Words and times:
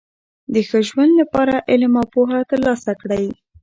د 0.53 0.55
ښه 0.67 0.79
ژوند 0.87 1.11
له 1.19 1.25
پاره 1.33 1.57
علم 1.69 1.93
او 2.01 2.05
پوهه 2.13 2.39
ترلاسه 2.51 2.91
کړئ! 3.01 3.25